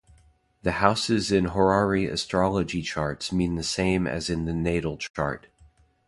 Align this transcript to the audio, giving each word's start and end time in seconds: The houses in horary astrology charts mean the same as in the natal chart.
The 0.63 0.71
houses 0.71 1.31
in 1.31 1.45
horary 1.49 2.07
astrology 2.11 2.81
charts 2.81 3.31
mean 3.31 3.53
the 3.53 3.61
same 3.61 4.07
as 4.07 4.31
in 4.31 4.45
the 4.45 4.51
natal 4.53 4.97
chart. 4.97 5.45